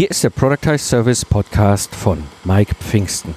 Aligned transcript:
Hier 0.00 0.10
ist 0.10 0.24
der 0.24 0.30
Productize 0.30 0.78
Service 0.78 1.26
Podcast 1.26 1.94
von 1.94 2.24
Mike 2.44 2.74
Pfingsten. 2.76 3.34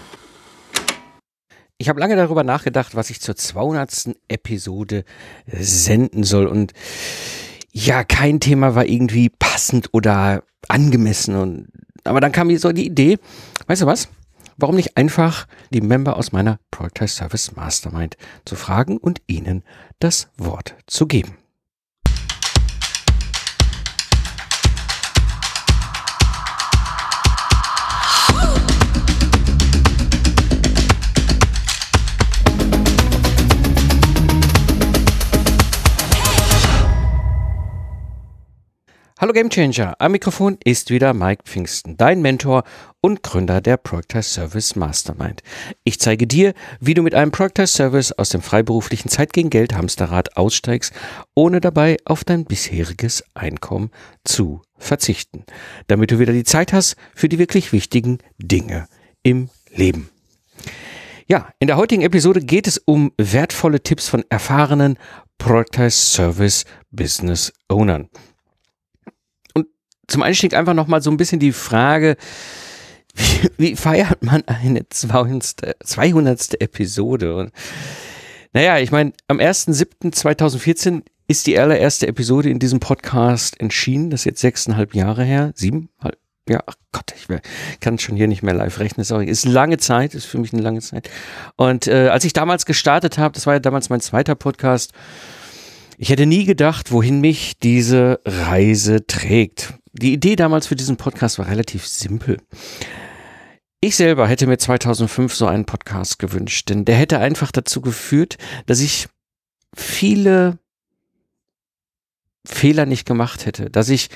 Ich 1.78 1.89
habe 1.89 1.99
lange 1.99 2.15
darüber 2.15 2.46
nachgedacht, 2.46 2.96
was 2.96 3.10
ich 3.10 3.20
zur 3.20 3.36
200. 3.36 4.15
Episode 4.29 5.04
senden 5.46 6.23
soll 6.23 6.47
und 6.47 6.71
ja, 7.73 8.05
kein 8.05 8.40
Thema 8.40 8.76
war 8.76 8.86
irgendwie 8.86 9.28
passend 9.28 9.90
oder 9.91 10.44
angemessen 10.69 11.36
und 11.36 11.68
aber 12.05 12.22
dann 12.22 12.31
kam 12.31 12.47
mir 12.47 12.58
so 12.58 12.72
die 12.72 12.86
Idee, 12.86 13.19
weißt 13.68 13.82
du 13.82 13.86
was? 13.86 14.08
Warum 14.55 14.77
nicht 14.77 14.95
einfach 14.95 15.50
die 15.72 15.82
Member 15.82 16.16
aus 16.16 16.32
meiner 16.32 16.62
Productize 16.72 17.14
Service 17.14 17.58
Mastermind 17.58 18.16
zu 18.45 18.55
fragen 18.55 19.00
und 19.00 19.22
ihnen 19.27 19.64
das 20.00 20.30
Wort 20.38 20.77
zu 20.88 21.08
geben? 21.08 21.36
Hallo 39.23 39.32
Gamechanger, 39.32 39.95
am 40.00 40.12
Mikrofon 40.12 40.58
ist 40.66 40.90
wieder 40.90 41.13
Mike 41.13 41.44
Pfingsten, 41.45 41.95
dein 41.95 42.22
Mentor 42.22 42.66
und 43.00 43.23
Gründer 43.23 43.62
der 43.62 43.77
Projectile 43.77 44.22
Service 44.22 44.76
Mastermind. 44.76 45.44
Ich 45.86 45.98
zeige 46.02 46.27
dir, 46.27 46.54
wie 46.82 46.94
du 46.94 47.04
mit 47.04 47.16
einem 47.16 47.32
Projectile 47.32 47.68
Service 47.68 48.12
aus 48.12 48.27
dem 48.27 48.41
freiberuflichen 48.41 49.09
Zeit 49.09 49.32
gegen 49.32 49.49
Geld 49.49 49.76
Hamsterrad 49.76 50.36
aussteigst, 50.36 50.91
ohne 51.36 51.62
dabei 51.62 51.96
auf 52.04 52.26
dein 52.26 52.44
bisheriges 52.44 53.23
Einkommen 53.34 53.91
zu 54.26 54.62
verzichten, 54.77 55.46
damit 55.88 56.12
du 56.12 56.20
wieder 56.20 56.34
die 56.34 56.44
Zeit 56.44 56.74
hast 56.74 56.98
für 57.16 57.29
die 57.29 57.40
wirklich 57.40 57.71
wichtigen 57.71 58.18
Dinge 58.40 58.90
im 59.24 59.48
Leben. 59.74 60.10
Ja, 61.27 61.48
in 61.60 61.68
der 61.68 61.77
heutigen 61.77 62.01
Episode 62.01 62.41
geht 62.41 62.68
es 62.68 62.77
um 62.77 63.13
wertvolle 63.18 63.82
Tipps 63.82 64.09
von 64.09 64.25
erfahrenen 64.27 64.97
Projectile 65.38 65.91
Service 65.91 66.66
Business 66.91 67.53
Ownern 67.69 68.09
zum 70.07 70.23
Einstieg 70.23 70.53
einfach 70.53 70.73
nochmal 70.73 71.01
so 71.01 71.11
ein 71.11 71.17
bisschen 71.17 71.39
die 71.39 71.51
Frage, 71.51 72.17
wie, 73.15 73.49
wie 73.57 73.75
feiert 73.75 74.23
man 74.23 74.43
eine 74.47 74.87
200. 74.89 75.75
200. 75.83 76.61
Episode? 76.61 77.35
Und, 77.35 77.51
naja, 78.53 78.79
ich 78.79 78.91
meine, 78.91 79.13
am 79.27 79.39
1.7.2014 79.39 81.03
ist 81.27 81.47
die 81.47 81.57
allererste 81.57 82.07
Episode 82.07 82.49
in 82.49 82.59
diesem 82.59 82.79
Podcast 82.79 83.59
entschieden. 83.59 84.09
Das 84.09 84.21
ist 84.21 84.25
jetzt 84.25 84.41
sechseinhalb 84.41 84.93
Jahre 84.93 85.23
her. 85.23 85.51
Sieben? 85.55 85.89
Ja, 86.49 86.61
ach 86.65 86.75
Gott, 86.91 87.13
ich 87.15 87.27
kann 87.79 87.97
schon 87.97 88.17
hier 88.17 88.27
nicht 88.27 88.43
mehr 88.43 88.53
live 88.53 88.79
rechnen. 88.79 89.05
Sorry, 89.05 89.27
ist 89.27 89.45
lange 89.45 89.77
Zeit, 89.77 90.13
ist 90.13 90.25
für 90.25 90.39
mich 90.39 90.51
eine 90.51 90.61
lange 90.61 90.81
Zeit. 90.81 91.09
Und 91.55 91.88
äh, 91.88 92.09
als 92.09 92.25
ich 92.25 92.33
damals 92.33 92.65
gestartet 92.65 93.17
habe, 93.17 93.33
das 93.33 93.45
war 93.45 93.53
ja 93.53 93.59
damals 93.59 93.89
mein 93.89 94.01
zweiter 94.01 94.35
Podcast, 94.35 94.91
ich 96.03 96.09
hätte 96.09 96.25
nie 96.25 96.43
gedacht, 96.43 96.91
wohin 96.91 97.21
mich 97.21 97.59
diese 97.59 98.19
Reise 98.25 99.07
trägt. 99.07 99.75
Die 99.93 100.11
Idee 100.11 100.35
damals 100.35 100.67
für 100.67 100.75
diesen 100.75 100.97
Podcast 100.97 101.39
war 101.39 101.47
relativ 101.47 101.87
simpel. 101.87 102.39
Ich 103.79 103.95
selber 103.95 104.27
hätte 104.27 104.45
mir 104.45 104.57
2005 104.57 105.33
so 105.33 105.47
einen 105.47 105.63
Podcast 105.63 106.19
gewünscht, 106.19 106.69
denn 106.69 106.83
der 106.83 106.97
hätte 106.97 107.19
einfach 107.19 107.53
dazu 107.53 107.79
geführt, 107.79 108.35
dass 108.65 108.81
ich 108.81 109.07
viele 109.73 110.59
Fehler 112.45 112.85
nicht 112.85 113.05
gemacht 113.05 113.45
hätte, 113.45 113.69
dass 113.69 113.88
ich 113.88 114.09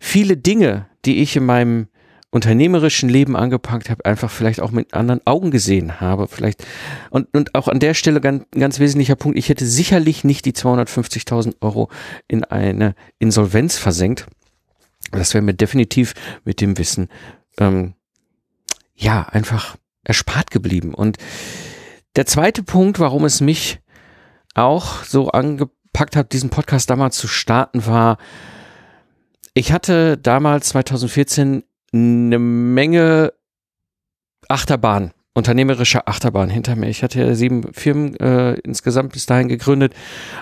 viele 0.00 0.38
Dinge, 0.38 0.88
die 1.04 1.18
ich 1.18 1.36
in 1.36 1.44
meinem 1.44 1.88
unternehmerischen 2.30 3.08
Leben 3.08 3.36
angepackt 3.36 3.88
habe, 3.88 4.04
einfach 4.04 4.30
vielleicht 4.30 4.60
auch 4.60 4.70
mit 4.70 4.94
anderen 4.94 5.20
Augen 5.26 5.50
gesehen 5.50 6.00
habe. 6.00 6.28
Vielleicht 6.28 6.64
und, 7.10 7.34
und 7.34 7.54
auch 7.54 7.68
an 7.68 7.78
der 7.78 7.94
Stelle 7.94 8.20
ganz, 8.20 8.44
ganz 8.50 8.78
wesentlicher 8.78 9.16
Punkt, 9.16 9.38
ich 9.38 9.48
hätte 9.48 9.66
sicherlich 9.66 10.24
nicht 10.24 10.44
die 10.44 10.52
250.000 10.52 11.54
Euro 11.60 11.88
in 12.28 12.44
eine 12.44 12.94
Insolvenz 13.18 13.78
versenkt. 13.78 14.26
Das 15.12 15.34
wäre 15.34 15.42
mir 15.42 15.54
definitiv 15.54 16.14
mit 16.44 16.60
dem 16.60 16.78
Wissen 16.78 17.08
ähm, 17.58 17.94
ja 18.94 19.22
einfach 19.22 19.76
erspart 20.04 20.50
geblieben. 20.50 20.94
Und 20.94 21.18
der 22.16 22.26
zweite 22.26 22.62
Punkt, 22.62 22.98
warum 22.98 23.24
es 23.24 23.40
mich 23.40 23.80
auch 24.54 25.04
so 25.04 25.30
angepackt 25.30 26.16
hat, 26.16 26.32
diesen 26.32 26.50
Podcast 26.50 26.90
damals 26.90 27.16
zu 27.16 27.28
starten, 27.28 27.86
war, 27.86 28.18
ich 29.54 29.72
hatte 29.72 30.18
damals 30.18 30.68
2014 30.70 31.62
eine 31.92 32.38
Menge 32.38 33.32
Achterbahn, 34.48 35.12
unternehmerische 35.34 36.06
Achterbahn 36.06 36.48
hinter 36.48 36.76
mir. 36.76 36.88
Ich 36.88 37.02
hatte 37.02 37.20
ja 37.20 37.34
sieben 37.34 37.72
Firmen 37.72 38.16
äh, 38.16 38.54
insgesamt 38.60 39.12
bis 39.12 39.26
dahin 39.26 39.48
gegründet, 39.48 39.92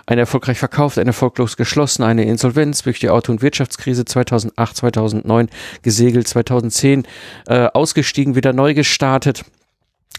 eine 0.07 0.23
erfolgreich 0.23 0.59
verkauft, 0.59 0.99
eine 0.99 1.11
erfolglos 1.11 1.57
geschlossen, 1.57 2.03
eine 2.03 2.25
Insolvenz 2.25 2.83
durch 2.83 3.01
die 3.01 3.11
Auto- 3.11 3.33
und 3.33 3.43
Wirtschaftskrise 3.43 4.05
2008, 4.05 4.77
2009 4.77 5.49
gesegelt, 5.83 6.29
2010 6.29 7.07
äh, 7.47 7.67
ausgestiegen, 7.73 8.35
wieder 8.35 8.53
neu 8.53 8.75
gestartet. 8.75 9.45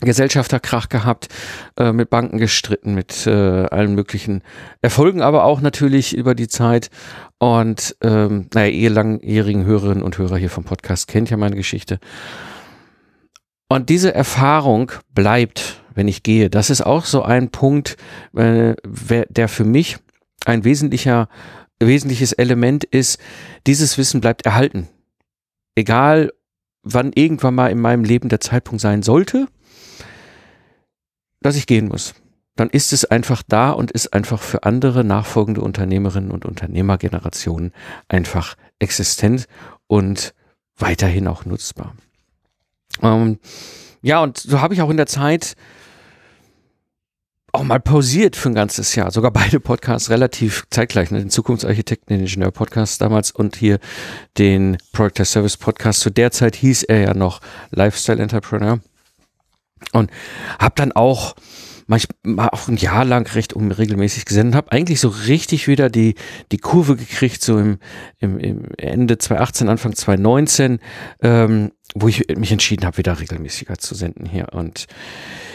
Gesellschafterkrach 0.02 0.90
gehabt, 0.90 1.30
äh, 1.78 1.94
mit 1.94 2.10
Banken 2.10 2.38
gestritten, 2.38 2.96
mit 2.96 3.26
äh, 3.28 3.32
allen 3.32 3.96
möglichen 3.96 4.44
Erfolgen, 4.82 5.22
aber 5.22 5.46
auch 5.46 5.62
natürlich 5.62 6.16
über 6.16 6.36
die 6.36 6.50
Zeit. 6.50 6.90
Und 7.38 7.96
ähm, 8.02 8.48
naja, 8.54 8.70
ihr 8.72 8.90
langjährigen 8.90 9.66
Hörerinnen 9.66 10.04
und 10.04 10.18
Hörer 10.18 10.38
hier 10.38 10.50
vom 10.50 10.66
Podcast 10.66 11.08
kennt 11.08 11.30
ja 11.30 11.38
meine 11.38 11.56
Geschichte. 11.56 12.00
Und 13.70 13.90
diese 13.90 14.14
Erfahrung 14.14 14.92
bleibt, 15.14 15.82
wenn 15.94 16.08
ich 16.08 16.24
gehe. 16.24 16.50
Das 16.50 16.70
ist 16.70 16.82
auch 16.82 17.06
so 17.06 17.24
ein 17.24 17.50
Punkt, 17.50 17.96
äh, 18.36 18.76
der 18.84 19.48
für 19.48 19.64
mich 19.64 19.98
ein 20.46 20.66
wesentlicher, 20.66 21.30
wesentliches 21.80 22.34
Element 22.34 22.84
ist. 22.84 23.18
Dieses 23.66 23.98
Wissen 23.98 24.20
bleibt 24.20 24.46
erhalten. 24.46 24.90
Egal, 25.74 26.32
wann 26.84 27.12
irgendwann 27.14 27.56
mal 27.56 27.72
in 27.72 27.80
meinem 27.80 28.04
Leben 28.04 28.30
der 28.30 28.42
Zeitpunkt 28.42 28.82
sein 28.82 29.02
sollte 29.02 29.48
dass 31.46 31.56
ich 31.56 31.68
gehen 31.68 31.88
muss. 31.88 32.16
Dann 32.56 32.70
ist 32.70 32.94
es 32.94 33.06
einfach 33.06 33.44
da 33.48 33.72
und 33.72 33.92
ist 33.92 34.14
einfach 34.14 34.42
für 34.42 34.64
andere 34.64 35.04
nachfolgende 35.04 35.62
Unternehmerinnen 35.62 36.32
und 36.32 36.46
Unternehmergenerationen 36.46 37.74
einfach 38.08 38.56
existent 38.80 39.48
und 39.88 40.34
weiterhin 40.78 41.28
auch 41.28 41.46
nutzbar. 41.46 41.96
Ähm, 43.02 43.40
ja, 44.02 44.22
und 44.22 44.38
so 44.38 44.62
habe 44.62 44.74
ich 44.74 44.82
auch 44.82 44.90
in 44.90 44.98
der 44.98 45.06
Zeit 45.06 45.56
auch 47.52 47.64
mal 47.64 47.80
pausiert 47.80 48.36
für 48.36 48.50
ein 48.50 48.56
ganzes 48.56 48.96
Jahr. 48.96 49.12
Sogar 49.12 49.32
beide 49.32 49.60
Podcasts 49.60 50.10
relativ 50.10 50.66
zeitgleich. 50.70 51.12
Ne? 51.12 51.20
Den 51.20 51.30
Zukunftsarchitekten, 51.30 52.16
den 52.16 52.26
Ingenieur-Podcast 52.26 53.02
damals 53.02 53.32
und 53.32 53.56
hier 53.56 53.80
den 54.38 54.78
Project 54.92 55.28
Service 55.28 55.58
Podcast. 55.58 56.02
Zu 56.02 56.10
der 56.10 56.32
Zeit 56.32 56.56
hieß 56.56 56.84
er 56.84 57.00
ja 57.00 57.14
noch 57.14 57.42
Lifestyle 57.72 58.22
Entrepreneur. 58.22 58.80
Und 59.92 60.12
habe 60.60 60.76
dann 60.76 60.92
auch 60.92 61.36
manchmal 61.88 62.50
auch 62.50 62.68
ein 62.68 62.78
Jahr 62.78 63.06
lang 63.06 63.28
recht 63.34 63.54
unregelmäßig 63.54 64.26
gesendet, 64.26 64.56
habe 64.56 64.72
eigentlich 64.72 65.00
so 65.00 65.10
richtig 65.10 65.68
wieder 65.68 65.90
die, 65.90 66.16
die 66.52 66.58
Kurve 66.58 66.96
gekriegt, 66.96 67.44
so 67.44 67.60
im, 67.60 67.78
im, 68.20 68.40
im 68.40 68.66
Ende 68.78 69.18
2018, 69.18 69.70
Anfang 69.70 69.96
2019, 69.96 70.80
ähm, 71.22 71.72
wo 71.94 72.08
ich 72.08 72.28
mich 72.36 72.52
entschieden 72.52 72.86
habe, 72.86 72.98
wieder 72.98 73.20
regelmäßiger 73.20 73.78
zu 73.78 73.94
senden 73.94 74.26
hier. 74.26 74.48
Und 74.54 74.88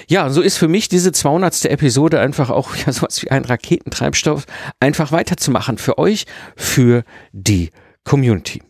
ja, 0.09 0.31
so 0.31 0.41
ist 0.41 0.57
für 0.57 0.69
mich 0.69 0.89
diese 0.89 1.13
200. 1.13 1.65
Episode 1.67 2.21
einfach 2.21 2.51
auch 2.51 2.77
ja, 2.87 2.93
sowas 2.93 3.23
wie 3.23 3.31
ein 3.31 3.45
Raketentreibstoff, 3.45 4.47
einfach 4.79 5.13
weiterzumachen 5.13 5.79
für 5.79 5.99
euch, 5.99 6.27
für 6.57 7.03
die 7.33 7.71
Community. 8.05 8.63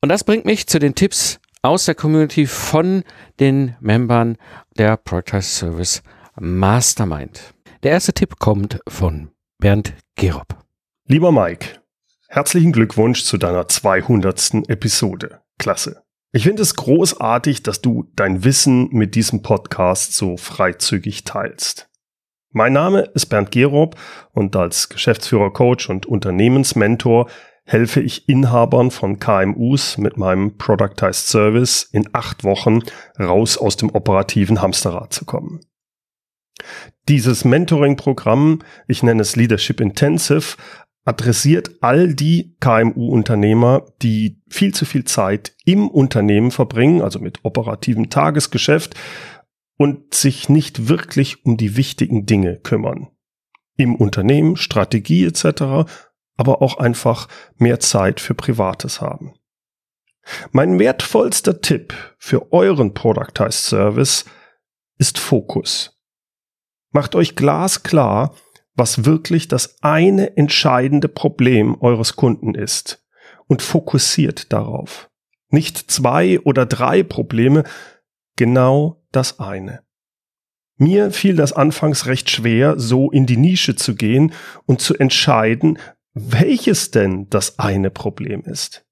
Und 0.00 0.08
das 0.08 0.24
bringt 0.24 0.44
mich 0.44 0.66
zu 0.66 0.78
den 0.78 0.94
Tipps 0.94 1.38
aus 1.66 1.84
der 1.84 1.96
Community 1.96 2.46
von 2.46 3.02
den 3.40 3.74
Membern 3.80 4.36
der 4.78 4.96
Productize 4.96 5.48
Service 5.48 6.02
Mastermind. 6.38 7.54
Der 7.82 7.90
erste 7.90 8.12
Tipp 8.12 8.38
kommt 8.38 8.78
von 8.88 9.30
Bernd 9.58 9.94
Gerob. 10.14 10.64
Lieber 11.08 11.32
Mike, 11.32 11.80
herzlichen 12.28 12.72
Glückwunsch 12.72 13.24
zu 13.24 13.36
deiner 13.36 13.66
200. 13.66 14.68
Episode. 14.68 15.40
Klasse. 15.58 16.04
Ich 16.32 16.44
finde 16.44 16.62
es 16.62 16.76
großartig, 16.76 17.62
dass 17.62 17.80
du 17.80 18.12
dein 18.14 18.44
Wissen 18.44 18.88
mit 18.90 19.14
diesem 19.14 19.42
Podcast 19.42 20.12
so 20.12 20.36
freizügig 20.36 21.24
teilst. 21.24 21.88
Mein 22.52 22.74
Name 22.74 23.10
ist 23.14 23.26
Bernd 23.26 23.50
Gerob 23.50 23.96
und 24.32 24.54
als 24.54 24.88
Geschäftsführer, 24.88 25.52
Coach 25.52 25.90
und 25.90 26.06
Unternehmensmentor 26.06 27.28
helfe 27.66 28.00
ich 28.00 28.28
Inhabern 28.28 28.90
von 28.90 29.18
KMUs 29.18 29.98
mit 29.98 30.16
meinem 30.16 30.56
Productized 30.56 31.26
Service 31.26 31.82
in 31.82 32.08
acht 32.12 32.44
Wochen 32.44 32.80
raus 33.18 33.58
aus 33.58 33.76
dem 33.76 33.90
operativen 33.90 34.62
Hamsterrad 34.62 35.12
zu 35.12 35.24
kommen. 35.24 35.60
Dieses 37.08 37.44
Mentoring-Programm, 37.44 38.60
ich 38.86 39.02
nenne 39.02 39.22
es 39.22 39.36
Leadership 39.36 39.80
Intensive, 39.80 40.56
adressiert 41.04 41.70
all 41.80 42.14
die 42.14 42.56
KMU-Unternehmer, 42.60 43.86
die 44.00 44.40
viel 44.48 44.72
zu 44.72 44.84
viel 44.84 45.04
Zeit 45.04 45.54
im 45.64 45.88
Unternehmen 45.88 46.52
verbringen, 46.52 47.02
also 47.02 47.18
mit 47.18 47.44
operativem 47.44 48.10
Tagesgeschäft 48.10 48.94
und 49.76 50.14
sich 50.14 50.48
nicht 50.48 50.88
wirklich 50.88 51.44
um 51.44 51.56
die 51.56 51.76
wichtigen 51.76 52.26
Dinge 52.26 52.58
kümmern. 52.58 53.08
Im 53.76 53.94
Unternehmen, 53.94 54.56
Strategie 54.56 55.24
etc., 55.26 55.90
aber 56.36 56.62
auch 56.62 56.78
einfach 56.78 57.28
mehr 57.56 57.80
Zeit 57.80 58.20
für 58.20 58.34
Privates 58.34 59.00
haben. 59.00 59.34
Mein 60.50 60.78
wertvollster 60.78 61.60
Tipp 61.60 61.94
für 62.18 62.52
euren 62.52 62.94
Productized 62.94 63.64
Service 63.64 64.24
ist 64.98 65.18
Fokus. 65.18 65.98
Macht 66.90 67.14
euch 67.14 67.36
glasklar, 67.36 68.34
was 68.74 69.04
wirklich 69.04 69.48
das 69.48 69.82
eine 69.82 70.36
entscheidende 70.36 71.08
Problem 71.08 71.80
eures 71.80 72.16
Kunden 72.16 72.54
ist 72.54 73.04
und 73.46 73.62
fokussiert 73.62 74.52
darauf. 74.52 75.10
Nicht 75.48 75.90
zwei 75.90 76.40
oder 76.40 76.66
drei 76.66 77.02
Probleme, 77.02 77.64
genau 78.36 79.02
das 79.12 79.38
eine. 79.38 79.82
Mir 80.78 81.10
fiel 81.10 81.36
das 81.36 81.54
anfangs 81.54 82.06
recht 82.06 82.28
schwer, 82.28 82.78
so 82.78 83.10
in 83.10 83.24
die 83.24 83.38
Nische 83.38 83.76
zu 83.76 83.94
gehen 83.94 84.34
und 84.66 84.80
zu 84.80 84.94
entscheiden, 84.94 85.78
welches 86.16 86.90
denn 86.90 87.28
das 87.28 87.58
eine 87.58 87.90
Problem 87.90 88.40
ist. 88.42 88.86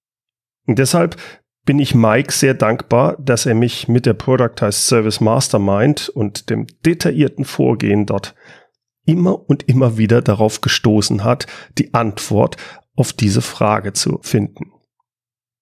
Und 0.67 0.79
deshalb 0.79 1.17
bin 1.65 1.79
ich 1.79 1.95
Mike 1.95 2.31
sehr 2.31 2.53
dankbar, 2.53 3.17
dass 3.19 3.47
er 3.47 3.55
mich 3.55 3.89
mit 3.89 4.05
der 4.05 4.13
Productized 4.13 4.87
Service 4.87 5.21
Mastermind 5.21 6.11
und 6.11 6.51
dem 6.51 6.67
detaillierten 6.85 7.47
Vorgehen 7.47 8.05
dort 8.05 8.35
immer 9.07 9.49
und 9.49 9.67
immer 9.69 9.97
wieder 9.97 10.21
darauf 10.21 10.61
gestoßen 10.61 11.25
hat, 11.25 11.47
die 11.79 11.95
Antwort 11.95 12.59
auf 12.95 13.15
diese 13.15 13.41
Frage 13.41 13.95
zu 13.95 14.19
finden. 14.23 14.73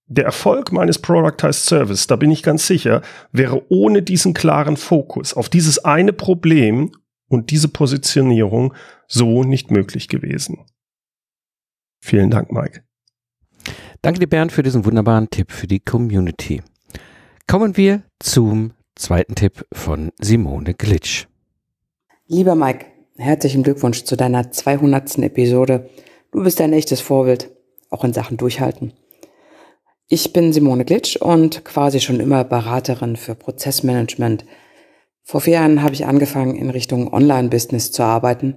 Der 0.06 0.24
Erfolg 0.24 0.72
meines 0.72 0.98
Productized 0.98 1.64
Service, 1.64 2.08
da 2.08 2.16
bin 2.16 2.32
ich 2.32 2.42
ganz 2.42 2.66
sicher, 2.66 3.02
wäre 3.30 3.62
ohne 3.70 4.02
diesen 4.02 4.34
klaren 4.34 4.76
Fokus 4.76 5.32
auf 5.32 5.48
dieses 5.48 5.84
eine 5.84 6.12
Problem 6.12 6.90
und 7.28 7.50
diese 7.52 7.68
Positionierung 7.68 8.74
so 9.06 9.44
nicht 9.44 9.70
möglich 9.70 10.08
gewesen. 10.08 10.66
Vielen 12.04 12.30
Dank, 12.30 12.50
Mike. 12.50 12.82
Danke 14.02 14.18
dir, 14.18 14.26
Bernd, 14.26 14.50
für 14.50 14.64
diesen 14.64 14.84
wunderbaren 14.84 15.30
Tipp 15.30 15.52
für 15.52 15.68
die 15.68 15.78
Community. 15.78 16.60
Kommen 17.46 17.76
wir 17.76 18.02
zum 18.18 18.72
zweiten 18.96 19.36
Tipp 19.36 19.64
von 19.72 20.10
Simone 20.20 20.74
Glitsch. 20.74 21.26
Lieber 22.26 22.56
Mike, 22.56 22.86
herzlichen 23.16 23.62
Glückwunsch 23.62 24.02
zu 24.02 24.16
deiner 24.16 24.50
200. 24.50 25.18
Episode. 25.18 25.88
Du 26.32 26.42
bist 26.42 26.60
ein 26.60 26.72
echtes 26.72 27.00
Vorbild, 27.00 27.50
auch 27.88 28.02
in 28.02 28.12
Sachen 28.12 28.36
Durchhalten. 28.36 28.92
Ich 30.08 30.32
bin 30.32 30.52
Simone 30.52 30.84
Glitsch 30.84 31.16
und 31.16 31.64
quasi 31.64 32.00
schon 32.00 32.18
immer 32.18 32.42
Beraterin 32.42 33.16
für 33.16 33.36
Prozessmanagement. 33.36 34.44
Vor 35.22 35.40
vier 35.40 35.54
Jahren 35.54 35.84
habe 35.84 35.94
ich 35.94 36.04
angefangen, 36.04 36.56
in 36.56 36.68
Richtung 36.68 37.12
Online-Business 37.12 37.92
zu 37.92 38.02
arbeiten. 38.02 38.56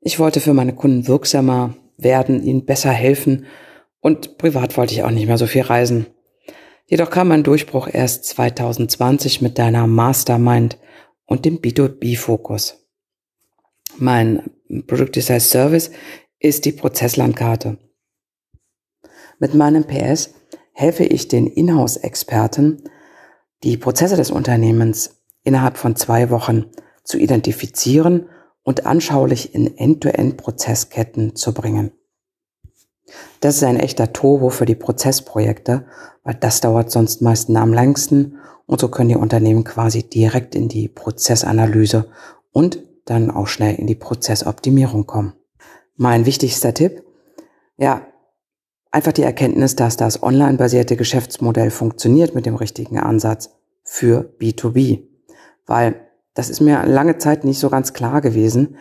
Ich 0.00 0.18
wollte 0.18 0.40
für 0.40 0.54
meine 0.54 0.74
Kunden 0.74 1.06
wirksamer 1.06 1.76
werden, 2.02 2.42
ihnen 2.42 2.64
besser 2.64 2.90
helfen 2.90 3.46
und 4.00 4.38
privat 4.38 4.76
wollte 4.76 4.94
ich 4.94 5.02
auch 5.02 5.10
nicht 5.10 5.26
mehr 5.26 5.38
so 5.38 5.46
viel 5.46 5.62
reisen. 5.62 6.06
Jedoch 6.86 7.10
kam 7.10 7.28
mein 7.28 7.44
Durchbruch 7.44 7.88
erst 7.92 8.24
2020 8.24 9.42
mit 9.42 9.58
deiner 9.58 9.86
Mastermind 9.86 10.78
und 11.26 11.44
dem 11.44 11.58
B2B-Fokus. 11.58 12.88
Mein 13.96 14.50
Product 14.86 15.12
Design 15.14 15.40
Service 15.40 15.90
ist 16.38 16.64
die 16.64 16.72
Prozesslandkarte. 16.72 17.78
Mit 19.38 19.54
meinem 19.54 19.84
PS 19.84 20.34
helfe 20.72 21.04
ich 21.04 21.28
den 21.28 21.46
Inhouse-Experten, 21.46 22.82
die 23.62 23.76
Prozesse 23.76 24.16
des 24.16 24.30
Unternehmens 24.30 25.22
innerhalb 25.44 25.76
von 25.76 25.96
zwei 25.96 26.30
Wochen 26.30 26.66
zu 27.04 27.18
identifizieren 27.18 28.28
und 28.70 28.86
anschaulich 28.86 29.52
in 29.52 29.76
End-to-End-Prozessketten 29.76 31.34
zu 31.34 31.52
bringen. 31.52 31.90
Das 33.40 33.56
ist 33.56 33.64
ein 33.64 33.80
echter 33.80 34.12
Turbo 34.12 34.48
für 34.48 34.64
die 34.64 34.76
Prozessprojekte, 34.76 35.86
weil 36.22 36.34
das 36.34 36.60
dauert 36.60 36.92
sonst 36.92 37.20
meist 37.20 37.50
am 37.50 37.72
längsten 37.72 38.38
und 38.66 38.80
so 38.80 38.86
können 38.86 39.08
die 39.08 39.16
Unternehmen 39.16 39.64
quasi 39.64 40.04
direkt 40.04 40.54
in 40.54 40.68
die 40.68 40.86
Prozessanalyse 40.86 42.12
und 42.52 42.78
dann 43.06 43.32
auch 43.32 43.48
schnell 43.48 43.74
in 43.74 43.88
die 43.88 43.96
Prozessoptimierung 43.96 45.04
kommen. 45.04 45.32
Mein 45.96 46.24
wichtigster 46.24 46.72
Tipp, 46.72 47.02
ja, 47.76 48.06
einfach 48.92 49.10
die 49.10 49.24
Erkenntnis, 49.24 49.74
dass 49.74 49.96
das 49.96 50.22
online-basierte 50.22 50.94
Geschäftsmodell 50.94 51.72
funktioniert 51.72 52.36
mit 52.36 52.46
dem 52.46 52.54
richtigen 52.54 53.00
Ansatz 53.00 53.50
für 53.82 54.32
B2B. 54.38 55.08
Weil 55.66 56.09
das 56.34 56.50
ist 56.50 56.60
mir 56.60 56.84
lange 56.86 57.18
Zeit 57.18 57.44
nicht 57.44 57.58
so 57.58 57.70
ganz 57.70 57.92
klar 57.92 58.20
gewesen, 58.20 58.76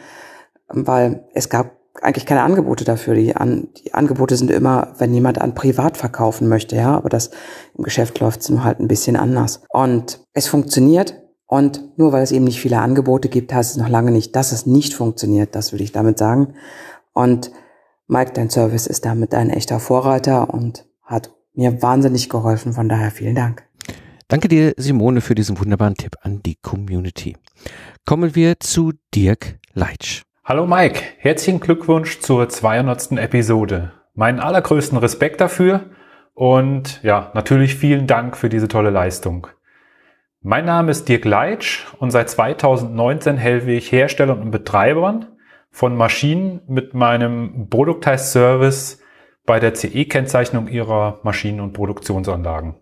weil 0.68 1.28
es 1.34 1.50
gab 1.50 1.78
eigentlich 2.02 2.26
keine 2.26 2.44
Angebote 2.44 2.86
dafür. 2.86 3.16
Die, 3.16 3.36
an, 3.36 3.70
die 3.78 3.94
Angebote 3.94 4.38
sind 4.38 4.52
immer, 4.52 4.94
wenn 4.98 5.14
jemand 5.14 5.42
an 5.42 5.56
privat 5.56 5.98
verkaufen 5.98 6.48
möchte, 6.48 6.76
ja, 6.76 6.96
aber 6.96 7.10
das 7.10 7.32
im 7.76 7.84
Geschäft 7.84 8.20
läuft 8.20 8.42
es 8.42 8.50
nur 8.50 8.64
halt 8.64 8.80
ein 8.80 8.88
bisschen 8.88 9.16
anders. 9.16 9.62
Und 9.70 10.22
es 10.34 10.48
funktioniert, 10.48 11.16
und 11.50 11.98
nur 11.98 12.12
weil 12.12 12.22
es 12.22 12.32
eben 12.32 12.46
nicht 12.46 12.62
viele 12.62 12.80
Angebote 12.80 13.28
gibt, 13.28 13.52
heißt 13.52 13.72
es 13.72 13.78
noch 13.78 13.90
lange 13.90 14.12
nicht, 14.12 14.36
dass 14.36 14.52
es 14.52 14.68
nicht 14.68 14.94
funktioniert. 14.94 15.56
Das 15.56 15.74
will 15.74 15.82
ich 15.82 15.92
damit 15.92 16.20
sagen. 16.20 16.54
Und 17.14 17.52
Mike, 18.08 18.34
dein 18.34 18.52
Service 18.52 18.86
ist 18.86 19.04
damit 19.06 19.34
ein 19.34 19.50
echter 19.50 19.80
Vorreiter 19.80 20.54
und 20.54 20.86
hat 21.02 21.34
mir 21.54 21.82
wahnsinnig 21.82 22.30
geholfen. 22.30 22.74
Von 22.74 22.88
daher 22.88 23.10
vielen 23.10 23.34
Dank. 23.34 23.69
Danke 24.32 24.48
dir, 24.48 24.76
Simone, 24.78 25.22
für 25.22 25.34
diesen 25.34 25.60
wunderbaren 25.60 25.96
Tipp 25.96 26.18
an 26.22 26.44
die 26.44 26.56
Community. 26.62 27.36
Kommen 28.06 28.36
wir 28.36 28.60
zu 28.60 28.94
Dirk 29.16 29.58
Leitsch. 29.74 30.22
Hallo 30.46 30.68
Mike, 30.68 31.02
herzlichen 31.18 31.60
Glückwunsch 31.60 32.20
zur 32.20 32.48
200. 32.48 33.14
Episode. 33.14 33.92
Meinen 34.14 34.40
allergrößten 34.40 35.00
Respekt 35.00 35.42
dafür 35.42 35.90
und 36.36 37.02
ja, 37.02 37.32
natürlich 37.34 37.74
vielen 37.74 38.06
Dank 38.06 38.38
für 38.38 38.50
diese 38.50 38.68
tolle 38.68 38.92
Leistung. 38.92 39.48
Mein 40.42 40.66
Name 40.66 40.92
ist 40.92 41.10
Dirk 41.10 41.26
Leitsch 41.26 41.88
und 41.98 42.12
seit 42.12 42.30
2019 42.30 43.36
helfe 43.36 43.72
ich 43.72 43.92
Herstellern 43.92 44.42
und 44.42 44.52
Betreibern 44.52 45.26
von 45.72 45.98
Maschinen 45.98 46.62
mit 46.68 46.94
meinem 46.94 47.68
Productized 47.72 48.32
Service 48.32 49.02
bei 49.48 49.60
der 49.60 49.74
CE-Kennzeichnung 49.74 50.68
ihrer 50.68 51.20
Maschinen 51.24 51.62
und 51.62 51.74
Produktionsanlagen. 51.74 52.76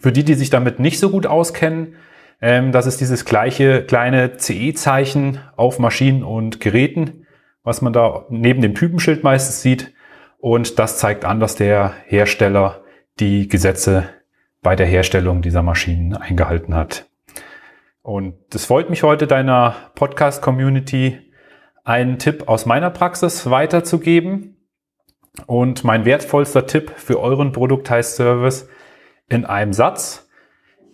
Für 0.00 0.12
die, 0.12 0.24
die 0.24 0.34
sich 0.34 0.48
damit 0.48 0.80
nicht 0.80 0.98
so 0.98 1.10
gut 1.10 1.26
auskennen, 1.26 1.94
ähm, 2.40 2.72
das 2.72 2.86
ist 2.86 3.02
dieses 3.02 3.26
gleiche 3.26 3.84
kleine 3.84 4.38
CE-Zeichen 4.38 5.40
auf 5.56 5.78
Maschinen 5.78 6.24
und 6.24 6.58
Geräten, 6.58 7.26
was 7.62 7.82
man 7.82 7.92
da 7.92 8.24
neben 8.30 8.62
dem 8.62 8.74
Typenschild 8.74 9.22
meistens 9.22 9.60
sieht. 9.60 9.92
Und 10.38 10.78
das 10.78 10.98
zeigt 10.98 11.26
an, 11.26 11.38
dass 11.38 11.54
der 11.54 11.92
Hersteller 12.06 12.82
die 13.20 13.46
Gesetze 13.46 14.08
bei 14.62 14.74
der 14.74 14.86
Herstellung 14.86 15.42
dieser 15.42 15.62
Maschinen 15.62 16.16
eingehalten 16.16 16.74
hat. 16.74 17.06
Und 18.00 18.36
es 18.54 18.64
freut 18.64 18.88
mich 18.88 19.02
heute 19.02 19.26
deiner 19.26 19.74
Podcast-Community 19.94 21.18
einen 21.84 22.18
Tipp 22.18 22.48
aus 22.48 22.64
meiner 22.64 22.88
Praxis 22.88 23.50
weiterzugeben. 23.50 24.56
Und 25.46 25.84
mein 25.84 26.06
wertvollster 26.06 26.66
Tipp 26.66 26.92
für 26.96 27.20
euren 27.20 27.52
Produkt 27.52 27.90
heißt 27.90 28.16
Service 28.16 28.66
in 29.30 29.46
einem 29.46 29.72
Satz. 29.72 30.28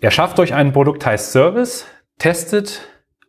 Erschafft 0.01 0.39
euch 0.39 0.55
einen 0.55 0.73
Produkt 0.73 1.05
heißt 1.05 1.33
Service, 1.33 1.87
testet 2.19 2.83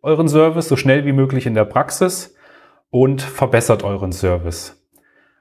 euren 0.04 0.28
Service 0.28 0.68
so 0.68 0.76
schnell 0.76 1.06
wie 1.06 1.14
möglich 1.14 1.48
in 1.48 1.56
der 1.56 1.66
Praxis 1.66 2.36
und 2.90 3.22
verbessert 3.22 3.84
euren 3.84 4.12
Service. 4.12 4.86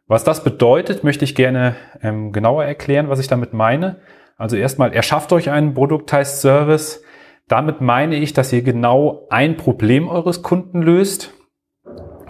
Was 0.07 0.25
das 0.25 0.45
bedeutet, 0.45 1.05
möchte 1.05 1.25
ich 1.25 1.35
gerne 1.35 1.75
ähm, 2.01 2.33
genauer 2.33 2.65
erklären, 2.65 3.09
was 3.09 3.19
ich 3.19 3.27
damit 3.27 3.53
meine. 3.53 4.01
Also 4.37 4.57
erstmal, 4.57 4.93
erschafft 4.93 5.33
euch 5.33 5.51
einen 5.51 5.75
Produkt 5.75 6.13
heißt 6.13 6.41
Service. 6.41 7.03
Damit 7.49 7.81
meine 7.81 8.17
ich, 8.17 8.33
dass 8.33 8.53
ihr 8.53 8.63
genau 8.63 9.27
ein 9.31 9.57
Problem 9.57 10.09
eures 10.09 10.43
Kunden 10.43 10.81
löst 10.81 11.33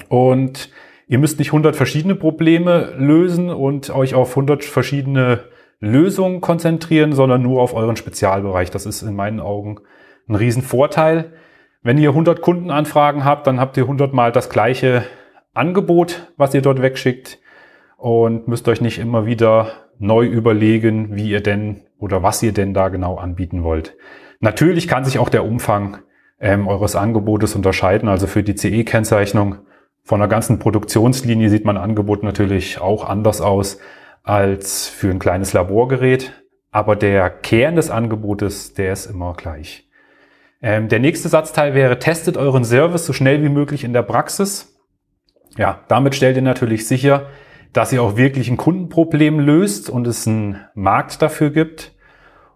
und 0.08 0.70
ihr 1.06 1.18
müsst 1.18 1.38
nicht 1.38 1.48
100 1.48 1.76
verschiedene 1.76 2.14
Probleme 2.14 2.94
lösen 2.96 3.50
und 3.50 3.90
euch 3.90 4.14
auf 4.14 4.30
100 4.30 4.64
verschiedene 4.64 5.44
Lösungen 5.80 6.40
konzentrieren, 6.40 7.12
sondern 7.12 7.42
nur 7.42 7.62
auf 7.62 7.74
euren 7.74 7.96
Spezialbereich. 7.96 8.70
Das 8.70 8.86
ist 8.86 9.02
in 9.02 9.14
meinen 9.14 9.40
Augen 9.40 9.80
ein 10.28 10.34
Riesenvorteil. 10.34 11.32
Wenn 11.82 11.98
ihr 11.98 12.10
100 12.10 12.40
Kundenanfragen 12.40 13.24
habt, 13.24 13.46
dann 13.46 13.60
habt 13.60 13.76
ihr 13.76 13.84
100 13.84 14.12
mal 14.12 14.32
das 14.32 14.50
gleiche 14.50 15.04
Angebot, 15.54 16.32
was 16.36 16.54
ihr 16.54 16.62
dort 16.62 16.82
wegschickt 16.82 17.38
und 17.96 18.48
müsst 18.48 18.68
euch 18.68 18.80
nicht 18.80 18.98
immer 18.98 19.26
wieder 19.26 19.72
neu 19.98 20.26
überlegen, 20.26 21.16
wie 21.16 21.30
ihr 21.30 21.42
denn 21.42 21.82
oder 21.98 22.22
was 22.22 22.42
ihr 22.42 22.52
denn 22.52 22.74
da 22.74 22.88
genau 22.88 23.16
anbieten 23.16 23.62
wollt. 23.62 23.96
Natürlich 24.40 24.88
kann 24.88 25.04
sich 25.04 25.18
auch 25.18 25.28
der 25.28 25.44
Umfang 25.44 25.98
ähm, 26.40 26.68
eures 26.68 26.96
Angebotes 26.96 27.54
unterscheiden. 27.54 28.08
Also 28.08 28.26
für 28.26 28.42
die 28.42 28.54
CE-Kennzeichnung 28.54 29.56
Von 30.04 30.20
der 30.20 30.28
ganzen 30.28 30.60
Produktionslinie 30.60 31.48
sieht 31.48 31.64
mein 31.64 31.78
Angebot 31.78 32.22
natürlich 32.22 32.80
auch 32.80 33.08
anders 33.08 33.40
aus 33.40 33.78
als 34.26 34.88
für 34.88 35.08
ein 35.08 35.20
kleines 35.20 35.52
Laborgerät. 35.52 36.32
Aber 36.70 36.96
der 36.96 37.30
Kern 37.30 37.76
des 37.76 37.90
Angebotes, 37.90 38.74
der 38.74 38.92
ist 38.92 39.06
immer 39.06 39.32
gleich. 39.34 39.88
Ähm, 40.60 40.88
der 40.88 40.98
nächste 40.98 41.28
Satzteil 41.28 41.74
wäre, 41.74 41.98
testet 41.98 42.36
euren 42.36 42.64
Service 42.64 43.06
so 43.06 43.12
schnell 43.12 43.42
wie 43.42 43.48
möglich 43.48 43.84
in 43.84 43.92
der 43.92 44.02
Praxis. 44.02 44.76
Ja, 45.56 45.80
damit 45.88 46.14
stellt 46.14 46.36
ihr 46.36 46.42
natürlich 46.42 46.86
sicher, 46.86 47.28
dass 47.72 47.92
ihr 47.92 48.02
auch 48.02 48.16
wirklich 48.16 48.50
ein 48.50 48.56
Kundenproblem 48.56 49.38
löst 49.38 49.88
und 49.88 50.06
es 50.06 50.26
einen 50.26 50.64
Markt 50.74 51.22
dafür 51.22 51.50
gibt 51.50 51.94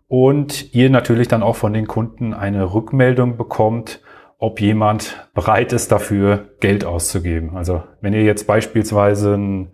und 0.09 0.75
ihr 0.75 0.91
natürlich 0.91 1.29
dann 1.29 1.43
auch 1.43 1.57
von 1.57 1.73
den 1.73 1.87
Kunden 1.87 2.35
eine 2.35 2.75
Rückmeldung 2.75 3.37
bekommt, 3.37 4.01
ob 4.39 4.61
jemand 4.61 5.31
bereit 5.35 5.73
ist, 5.73 5.93
dafür 5.93 6.49
Geld 6.61 6.85
auszugeben. 6.85 7.57
Also 7.57 7.85
wenn 8.01 8.13
ihr 8.13 8.25
jetzt 8.25 8.47
beispielsweise 8.47 9.35
ein 9.35 9.73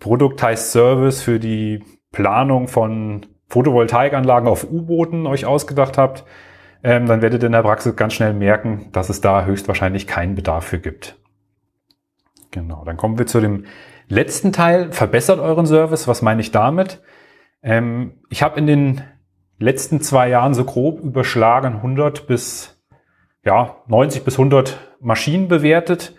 Produkt 0.00 0.42
heißt 0.42 0.72
Service 0.72 1.22
für 1.22 1.38
die 1.38 1.84
Planung 2.10 2.66
von 2.66 3.26
Photovoltaikanlagen 3.48 4.48
auf 4.48 4.64
U-Booten 4.64 5.26
euch 5.26 5.46
ausgedacht 5.46 5.98
habt, 5.98 6.24
ähm, 6.82 7.06
dann 7.06 7.22
werdet 7.22 7.42
ihr 7.42 7.46
in 7.46 7.52
der 7.52 7.62
Praxis 7.62 7.94
ganz 7.94 8.14
schnell 8.14 8.32
merken, 8.32 8.88
dass 8.92 9.10
es 9.10 9.20
da 9.20 9.44
höchstwahrscheinlich 9.44 10.06
keinen 10.06 10.34
Bedarf 10.34 10.64
für 10.64 10.78
gibt. 10.78 11.18
Genau, 12.50 12.84
dann 12.84 12.96
kommen 12.96 13.18
wir 13.18 13.26
zu 13.26 13.40
dem 13.40 13.66
letzten 14.08 14.52
Teil. 14.52 14.90
Verbessert 14.92 15.38
euren 15.38 15.66
Service. 15.66 16.08
Was 16.08 16.22
meine 16.22 16.40
ich 16.40 16.50
damit? 16.50 17.02
Ähm, 17.62 18.14
ich 18.30 18.42
habe 18.42 18.58
in 18.58 18.66
den 18.66 19.02
letzten 19.58 20.00
zwei 20.00 20.28
Jahren 20.28 20.54
so 20.54 20.64
grob 20.64 21.00
überschlagen 21.00 21.76
100 21.76 22.26
bis 22.26 22.80
ja, 23.44 23.76
90 23.86 24.24
bis 24.24 24.34
100 24.34 24.78
Maschinen 25.00 25.48
bewertet 25.48 26.14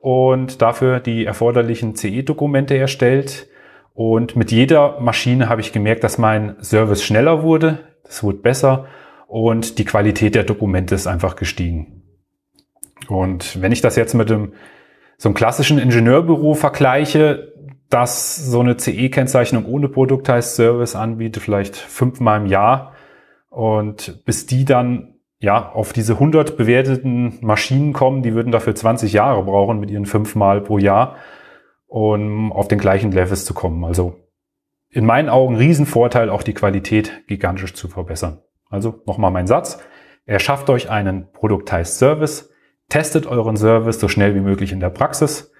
und 0.00 0.62
dafür 0.62 0.98
die 0.98 1.24
erforderlichen 1.24 1.94
CE-Dokumente 1.94 2.76
erstellt. 2.76 3.48
Und 3.94 4.34
mit 4.34 4.50
jeder 4.50 4.98
Maschine 5.00 5.48
habe 5.48 5.60
ich 5.60 5.72
gemerkt, 5.72 6.04
dass 6.04 6.18
mein 6.18 6.56
Service 6.62 7.04
schneller 7.04 7.42
wurde, 7.42 7.80
es 8.04 8.22
wurde 8.22 8.38
besser 8.38 8.86
und 9.26 9.78
die 9.78 9.84
Qualität 9.84 10.34
der 10.34 10.44
Dokumente 10.44 10.94
ist 10.94 11.06
einfach 11.06 11.36
gestiegen. 11.36 12.02
Und 13.08 13.60
wenn 13.60 13.72
ich 13.72 13.80
das 13.80 13.96
jetzt 13.96 14.14
mit 14.14 14.30
dem, 14.30 14.54
so 15.18 15.28
einem 15.28 15.36
klassischen 15.36 15.78
Ingenieurbüro 15.78 16.54
vergleiche, 16.54 17.52
das 17.90 18.36
so 18.36 18.60
eine 18.60 18.76
CE-Kennzeichnung 18.76 19.66
ohne 19.66 19.88
Produkt 19.88 20.28
heißt 20.28 20.56
Service 20.56 20.96
anbietet, 20.96 21.42
vielleicht 21.42 21.76
fünfmal 21.76 22.40
im 22.40 22.46
Jahr 22.46 22.94
und 23.50 24.24
bis 24.24 24.46
die 24.46 24.64
dann 24.64 25.09
ja, 25.40 25.72
auf 25.72 25.92
diese 25.92 26.14
100 26.14 26.56
bewerteten 26.56 27.38
Maschinen 27.40 27.92
kommen, 27.92 28.22
die 28.22 28.34
würden 28.34 28.52
dafür 28.52 28.74
20 28.74 29.12
Jahre 29.12 29.42
brauchen 29.42 29.80
mit 29.80 29.90
ihren 29.90 30.04
fünfmal 30.04 30.60
pro 30.60 30.78
Jahr, 30.78 31.16
um 31.86 32.52
auf 32.52 32.68
den 32.68 32.78
gleichen 32.78 33.10
Levels 33.10 33.46
zu 33.46 33.54
kommen. 33.54 33.84
Also 33.84 34.16
in 34.90 35.06
meinen 35.06 35.30
Augen 35.30 35.56
Riesenvorteil, 35.56 36.28
auch 36.28 36.42
die 36.42 36.52
Qualität 36.52 37.26
gigantisch 37.26 37.74
zu 37.74 37.88
verbessern. 37.88 38.42
Also 38.68 39.02
nochmal 39.06 39.30
mein 39.30 39.46
Satz. 39.46 39.78
Erschafft 40.26 40.68
euch 40.68 40.90
einen 40.90 41.32
Produktized 41.32 41.96
Service, 41.96 42.50
testet 42.88 43.26
euren 43.26 43.56
Service 43.56 43.98
so 43.98 44.08
schnell 44.08 44.34
wie 44.34 44.40
möglich 44.40 44.72
in 44.72 44.80
der 44.80 44.90
Praxis 44.90 45.52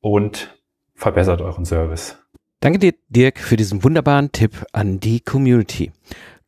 und 0.00 0.58
verbessert 0.94 1.42
euren 1.42 1.64
Service. 1.64 2.18
Danke 2.60 2.78
dir, 2.78 2.94
Dirk, 3.08 3.40
für 3.40 3.56
diesen 3.56 3.84
wunderbaren 3.84 4.32
Tipp 4.32 4.64
an 4.72 5.00
die 5.00 5.20
Community. 5.20 5.92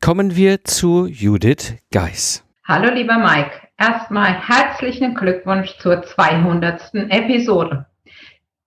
Kommen 0.00 0.36
wir 0.36 0.64
zu 0.64 1.06
Judith 1.06 1.74
Geis. 1.90 2.44
Hallo 2.66 2.90
lieber 2.94 3.18
Mike, 3.18 3.50
erstmal 3.76 4.32
herzlichen 4.32 5.14
Glückwunsch 5.14 5.76
zur 5.80 6.02
200. 6.02 6.94
Episode. 7.10 7.84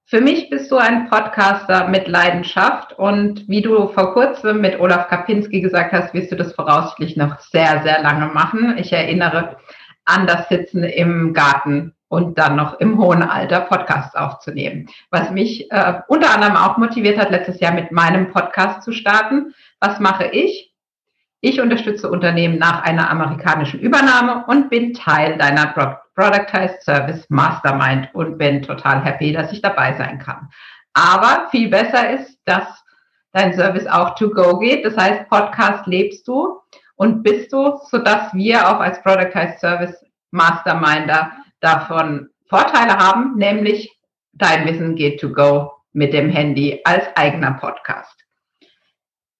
Für 0.05 0.21
mich 0.21 0.51
bist 0.51 0.69
du 0.69 0.77
ein 0.77 1.09
Podcaster 1.09 1.87
mit 1.87 2.07
Leidenschaft 2.07 2.93
und 2.93 3.49
wie 3.49 3.63
du 3.63 3.87
vor 3.87 4.13
kurzem 4.13 4.61
mit 4.61 4.79
Olaf 4.79 5.07
Kapinski 5.07 5.61
gesagt 5.61 5.93
hast, 5.93 6.13
wirst 6.13 6.31
du 6.31 6.35
das 6.35 6.53
voraussichtlich 6.53 7.17
noch 7.17 7.39
sehr, 7.39 7.81
sehr 7.81 8.03
lange 8.03 8.27
machen. 8.27 8.77
Ich 8.77 8.93
erinnere 8.93 9.57
an 10.05 10.27
das 10.27 10.47
Sitzen 10.47 10.83
im 10.83 11.33
Garten 11.33 11.95
und 12.07 12.37
dann 12.37 12.55
noch 12.55 12.79
im 12.79 12.99
hohen 12.99 13.23
Alter 13.23 13.61
Podcasts 13.61 14.13
aufzunehmen. 14.13 14.89
Was 15.09 15.31
mich 15.31 15.71
äh, 15.71 16.01
unter 16.07 16.35
anderem 16.35 16.55
auch 16.55 16.77
motiviert 16.77 17.17
hat, 17.17 17.31
letztes 17.31 17.59
Jahr 17.59 17.73
mit 17.73 17.91
meinem 17.91 18.31
Podcast 18.31 18.83
zu 18.83 18.91
starten. 18.91 19.55
Was 19.79 19.99
mache 19.99 20.27
ich? 20.27 20.66
Ich 21.41 21.61
unterstütze 21.61 22.09
Unternehmen 22.09 22.57
nach 22.57 22.81
einer 22.83 23.09
amerikanischen 23.09 23.79
Übernahme 23.79 24.45
und 24.47 24.69
bin 24.69 24.93
Teil 24.93 25.37
deiner 25.37 25.67
Productized 26.15 26.81
Service 26.81 27.25
Mastermind 27.29 28.09
und 28.13 28.37
bin 28.37 28.63
total 28.63 29.03
happy, 29.03 29.33
dass 29.33 29.51
ich 29.51 29.61
dabei 29.61 29.93
sein 29.93 30.17
kann. 30.17 30.49
Aber 30.93 31.47
viel 31.51 31.69
besser 31.69 32.09
ist, 32.09 32.39
dass 32.45 32.67
dein 33.33 33.53
Service 33.53 33.85
auch 33.85 34.15
to 34.15 34.31
go 34.31 34.57
geht. 34.57 34.83
Das 34.83 34.97
heißt, 34.97 35.29
Podcast 35.29 35.85
lebst 35.85 36.27
du 36.27 36.59
und 36.95 37.21
bist 37.21 37.53
du, 37.53 37.77
sodass 37.89 38.33
wir 38.33 38.67
auch 38.67 38.79
als 38.79 39.01
Productized 39.03 39.59
Service 39.59 39.95
Masterminder 40.31 41.33
davon 41.59 42.29
Vorteile 42.49 42.97
haben, 42.97 43.35
nämlich 43.35 43.95
dein 44.33 44.65
Wissen 44.65 44.95
geht 44.95 45.19
to 45.19 45.31
go 45.31 45.71
mit 45.93 46.13
dem 46.13 46.29
Handy 46.29 46.81
als 46.83 47.05
eigener 47.15 47.53
Podcast. 47.53 48.26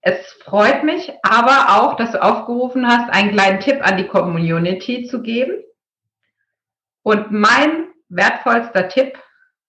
Es 0.07 0.25
freut 0.45 0.85
mich 0.85 1.11
aber 1.21 1.77
auch, 1.77 1.97
dass 1.97 2.13
du 2.13 2.23
aufgerufen 2.23 2.87
hast, 2.87 3.09
einen 3.09 3.31
kleinen 3.31 3.59
Tipp 3.59 3.85
an 3.85 3.97
die 3.97 4.07
Community 4.07 5.05
zu 5.05 5.21
geben. 5.21 5.61
Und 7.03 7.31
mein 7.31 7.89
wertvollster 8.07 8.87
Tipp 8.87 9.19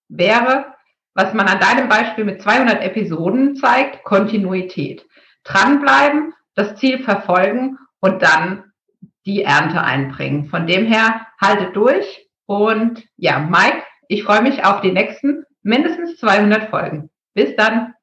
wäre, 0.08 0.66
was 1.14 1.34
man 1.34 1.48
an 1.48 1.58
deinem 1.58 1.88
Beispiel 1.88 2.24
mit 2.24 2.40
200 2.40 2.84
Episoden 2.84 3.56
zeigt, 3.56 4.04
Kontinuität. 4.04 5.04
Dranbleiben, 5.42 6.32
das 6.54 6.76
Ziel 6.76 7.02
verfolgen 7.02 7.76
und 7.98 8.22
dann 8.22 8.70
die 9.26 9.42
Ernte 9.42 9.82
einbringen. 9.82 10.44
Von 10.44 10.68
dem 10.68 10.86
her, 10.86 11.26
halte 11.40 11.72
durch. 11.72 12.28
Und 12.46 13.02
ja, 13.16 13.40
Mike, 13.40 13.82
ich 14.06 14.22
freue 14.22 14.42
mich 14.42 14.64
auf 14.64 14.82
die 14.82 14.92
nächsten 14.92 15.42
mindestens 15.64 16.16
200 16.18 16.70
Folgen. 16.70 17.10
Bis 17.34 17.56
dann. 17.56 17.94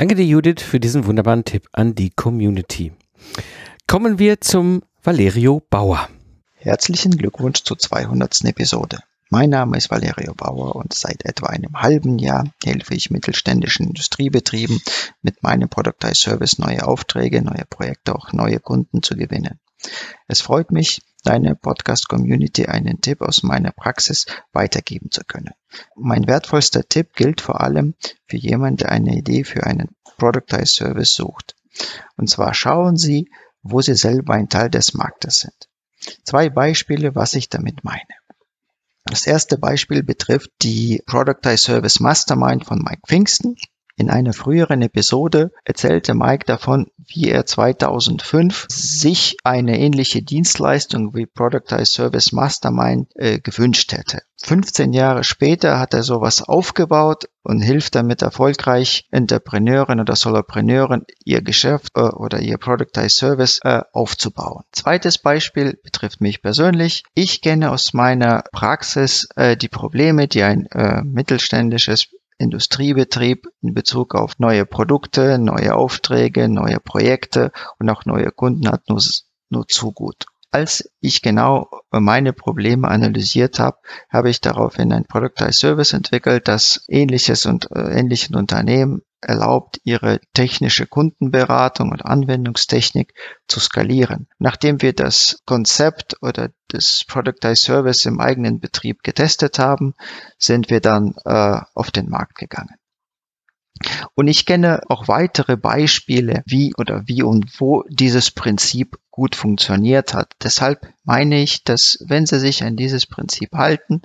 Danke 0.00 0.14
dir, 0.14 0.24
Judith, 0.24 0.62
für 0.62 0.80
diesen 0.80 1.04
wunderbaren 1.04 1.44
Tipp 1.44 1.68
an 1.72 1.94
die 1.94 2.08
Community. 2.08 2.90
Kommen 3.86 4.18
wir 4.18 4.40
zum 4.40 4.82
Valerio 5.02 5.60
Bauer. 5.68 6.08
Herzlichen 6.54 7.18
Glückwunsch 7.18 7.64
zur 7.64 7.78
200. 7.78 8.46
Episode. 8.46 9.00
Mein 9.28 9.50
Name 9.50 9.76
ist 9.76 9.90
Valerio 9.90 10.32
Bauer 10.32 10.74
und 10.74 10.94
seit 10.94 11.26
etwa 11.26 11.48
einem 11.48 11.74
halben 11.74 12.18
Jahr 12.18 12.50
helfe 12.64 12.94
ich 12.94 13.10
mittelständischen 13.10 13.88
Industriebetrieben 13.88 14.80
mit 15.20 15.42
meinem 15.42 15.68
Product 15.68 16.14
Service 16.14 16.58
neue 16.58 16.88
Aufträge, 16.88 17.42
neue 17.42 17.66
Projekte, 17.68 18.14
auch 18.14 18.32
neue 18.32 18.58
Kunden 18.58 19.02
zu 19.02 19.16
gewinnen. 19.16 19.60
Es 20.26 20.40
freut 20.40 20.70
mich, 20.70 21.02
deine 21.24 21.54
Podcast-Community 21.54 22.66
einen 22.66 23.00
Tipp 23.00 23.20
aus 23.20 23.42
meiner 23.42 23.72
Praxis 23.72 24.26
weitergeben 24.52 25.10
zu 25.10 25.22
können. 25.24 25.52
Mein 25.96 26.26
wertvollster 26.26 26.88
Tipp 26.88 27.14
gilt 27.14 27.40
vor 27.40 27.60
allem 27.60 27.94
für 28.26 28.36
jemanden, 28.36 28.78
der 28.78 28.92
eine 28.92 29.16
Idee 29.16 29.44
für 29.44 29.64
einen 29.64 29.88
Productized 30.18 30.76
Service 30.76 31.14
sucht. 31.14 31.56
Und 32.16 32.28
zwar 32.28 32.54
schauen 32.54 32.96
Sie, 32.96 33.30
wo 33.62 33.80
Sie 33.80 33.94
selber 33.94 34.34
ein 34.34 34.48
Teil 34.48 34.70
des 34.70 34.94
Marktes 34.94 35.40
sind. 35.40 35.68
Zwei 36.24 36.48
Beispiele, 36.48 37.14
was 37.14 37.34
ich 37.34 37.48
damit 37.48 37.84
meine. 37.84 38.00
Das 39.04 39.26
erste 39.26 39.58
Beispiel 39.58 40.02
betrifft 40.02 40.50
die 40.62 41.02
Productized 41.06 41.64
Service 41.64 42.00
Mastermind 42.00 42.64
von 42.64 42.78
Mike 42.78 43.02
Pfingsten. 43.06 43.56
In 44.00 44.08
einer 44.08 44.32
früheren 44.32 44.80
Episode 44.80 45.52
erzählte 45.62 46.14
Mike 46.14 46.46
davon, 46.46 46.86
wie 46.96 47.28
er 47.28 47.44
2005 47.44 48.64
sich 48.70 49.36
eine 49.44 49.78
ähnliche 49.78 50.22
Dienstleistung 50.22 51.14
wie 51.14 51.26
Productized 51.26 51.92
Service 51.92 52.32
Mastermind 52.32 53.10
äh, 53.16 53.40
gewünscht 53.40 53.92
hätte. 53.92 54.22
15 54.42 54.94
Jahre 54.94 55.22
später 55.22 55.78
hat 55.78 55.92
er 55.92 56.02
sowas 56.02 56.40
aufgebaut 56.42 57.28
und 57.42 57.60
hilft 57.60 57.94
damit 57.94 58.22
erfolgreich 58.22 59.06
Entrepreneuren 59.10 60.00
oder 60.00 60.16
Solopreneuren 60.16 61.04
ihr 61.26 61.42
Geschäft 61.42 61.90
äh, 61.94 62.00
oder 62.00 62.40
ihr 62.40 62.56
Productized 62.56 63.18
Service 63.18 63.60
äh, 63.64 63.82
aufzubauen. 63.92 64.64
Zweites 64.72 65.18
Beispiel 65.18 65.78
betrifft 65.84 66.22
mich 66.22 66.40
persönlich. 66.40 67.02
Ich 67.12 67.42
kenne 67.42 67.70
aus 67.70 67.92
meiner 67.92 68.44
Praxis 68.50 69.28
äh, 69.36 69.58
die 69.58 69.68
Probleme, 69.68 70.26
die 70.26 70.42
ein 70.42 70.64
äh, 70.68 71.02
mittelständisches 71.02 72.08
Industriebetrieb 72.40 73.46
in 73.60 73.74
Bezug 73.74 74.14
auf 74.14 74.38
neue 74.38 74.64
Produkte, 74.64 75.38
neue 75.38 75.74
Aufträge, 75.74 76.48
neue 76.48 76.80
Projekte 76.80 77.52
und 77.78 77.90
auch 77.90 78.06
neue 78.06 78.30
Kunden 78.32 78.68
hat 78.68 78.88
nur, 78.88 79.00
nur 79.50 79.68
zu 79.68 79.92
gut. 79.92 80.24
Als 80.50 80.90
ich 81.00 81.22
genau 81.22 81.70
meine 81.90 82.32
Probleme 82.32 82.88
analysiert 82.88 83.60
habe, 83.60 83.78
habe 84.08 84.30
ich 84.30 84.40
daraufhin 84.40 84.92
ein 84.92 85.04
Product 85.04 85.44
as 85.44 85.58
Service 85.58 85.92
entwickelt, 85.92 86.48
das 86.48 86.84
ähnliches 86.88 87.46
und 87.46 87.70
äh, 87.70 87.98
ähnlichen 87.98 88.34
Unternehmen 88.34 89.02
erlaubt, 89.20 89.80
ihre 89.84 90.20
technische 90.34 90.86
Kundenberatung 90.86 91.90
und 91.90 92.04
Anwendungstechnik 92.04 93.14
zu 93.48 93.60
skalieren. 93.60 94.28
Nachdem 94.38 94.82
wir 94.82 94.92
das 94.92 95.40
Konzept 95.46 96.16
oder 96.22 96.50
das 96.68 97.04
Productized 97.06 97.64
Service 97.64 98.04
im 98.06 98.20
eigenen 98.20 98.60
Betrieb 98.60 99.02
getestet 99.02 99.58
haben, 99.58 99.94
sind 100.38 100.70
wir 100.70 100.80
dann 100.80 101.14
äh, 101.24 101.60
auf 101.74 101.90
den 101.90 102.08
Markt 102.08 102.36
gegangen. 102.36 102.76
Und 104.14 104.28
ich 104.28 104.44
kenne 104.44 104.82
auch 104.88 105.08
weitere 105.08 105.56
Beispiele, 105.56 106.42
wie 106.46 106.74
oder 106.76 107.02
wie 107.06 107.22
und 107.22 107.60
wo 107.60 107.84
dieses 107.88 108.30
Prinzip 108.30 108.98
gut 109.10 109.34
funktioniert 109.34 110.12
hat. 110.12 110.34
Deshalb 110.42 110.92
meine 111.04 111.40
ich, 111.40 111.64
dass 111.64 111.98
wenn 112.06 112.26
Sie 112.26 112.38
sich 112.38 112.62
an 112.62 112.76
dieses 112.76 113.06
Prinzip 113.06 113.52
halten, 113.54 114.02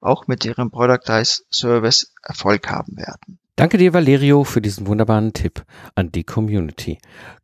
auch 0.00 0.26
mit 0.26 0.44
Ihrem 0.44 0.70
Productized 0.70 1.46
Service 1.52 2.12
Erfolg 2.22 2.68
haben 2.68 2.96
werden. 2.96 3.38
Danke 3.56 3.76
dir, 3.76 3.92
Valerio, 3.92 4.44
für 4.44 4.62
diesen 4.62 4.86
wunderbaren 4.86 5.34
Tipp 5.34 5.62
an 5.94 6.10
die 6.10 6.24
Community. 6.24 6.98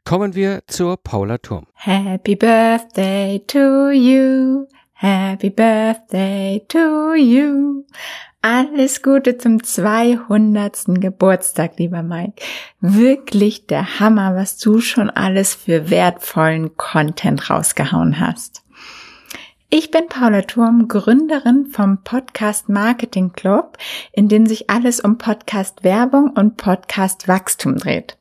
Kommen 0.05 0.35
wir 0.35 0.63
zur 0.67 0.97
Paula 0.97 1.37
Turm. 1.37 1.67
Happy 1.75 2.35
Birthday 2.35 3.41
to 3.47 3.91
you. 3.91 4.67
Happy 4.95 5.51
Birthday 5.51 6.65
to 6.67 7.15
you. 7.15 7.85
Alles 8.41 9.03
Gute 9.03 9.37
zum 9.37 9.63
200. 9.63 11.01
Geburtstag, 11.01 11.79
lieber 11.79 12.03
Mike. 12.03 12.43
Wirklich 12.81 13.67
der 13.67 14.01
Hammer, 14.01 14.35
was 14.35 14.57
du 14.57 14.81
schon 14.81 15.11
alles 15.11 15.55
für 15.55 15.91
wertvollen 15.91 16.75
Content 16.79 17.51
rausgehauen 17.51 18.19
hast. 18.19 18.63
Ich 19.71 19.91
bin 19.91 20.07
Paula 20.09 20.41
Turm, 20.41 20.89
Gründerin 20.89 21.67
vom 21.67 22.03
Podcast 22.03 22.71
Marketing 22.71 23.33
Club, 23.33 23.77
in 24.13 24.27
dem 24.27 24.47
sich 24.47 24.71
alles 24.71 24.99
um 24.99 25.19
Podcast 25.19 25.85
Werbung 25.85 26.31
und 26.31 26.57
Podcast 26.57 27.29
Wachstum 27.29 27.77
dreht. 27.77 28.17